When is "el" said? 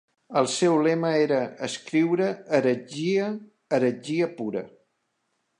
0.39-0.47